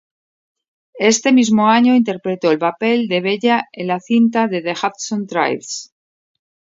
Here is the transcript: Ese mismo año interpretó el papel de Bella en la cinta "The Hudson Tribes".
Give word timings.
Ese 1.11 1.31
mismo 1.31 1.67
año 1.67 1.93
interpretó 1.93 2.49
el 2.51 2.57
papel 2.57 3.07
de 3.07 3.21
Bella 3.21 3.65
en 3.71 3.85
la 3.85 3.99
cinta 3.99 4.49
"The 4.49 4.71
Hudson 4.71 5.27
Tribes". 5.27 5.93